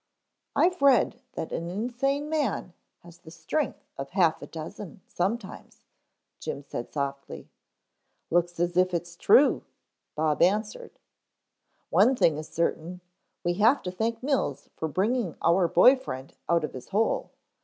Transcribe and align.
"I've 0.55 0.81
read 0.81 1.21
that 1.33 1.51
an 1.51 1.69
insane 1.69 2.27
man 2.27 2.73
has 3.03 3.19
the 3.19 3.29
strength 3.29 3.85
of 3.99 4.09
half 4.09 4.41
a 4.41 4.47
dozen 4.47 5.01
sometimes," 5.07 5.83
Jim 6.39 6.63
said 6.63 6.91
softly. 6.91 7.51
"Looks 8.31 8.59
as 8.59 8.75
if 8.77 8.95
it's 8.95 9.15
true," 9.15 9.63
Bob 10.15 10.41
answered. 10.41 10.97
"One 11.91 12.15
thing 12.15 12.39
is 12.39 12.47
certain, 12.49 13.01
we 13.43 13.53
have 13.61 13.83
to 13.83 13.91
thank 13.91 14.23
Mills 14.23 14.69
for 14.75 14.87
bringing 14.87 15.35
our 15.39 15.67
boy 15.67 15.95
friend 15.95 16.33
out 16.49 16.63
of 16.63 16.73
his 16.73 16.89
hole. 16.89 17.29